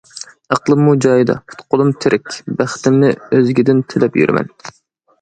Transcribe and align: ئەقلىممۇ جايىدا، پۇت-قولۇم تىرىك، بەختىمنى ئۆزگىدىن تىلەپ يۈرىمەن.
ئەقلىممۇ 0.53 0.95
جايىدا، 1.07 1.35
پۇت-قولۇم 1.51 1.93
تىرىك، 2.07 2.35
بەختىمنى 2.63 3.15
ئۆزگىدىن 3.29 3.89
تىلەپ 3.95 4.23
يۈرىمەن. 4.25 4.55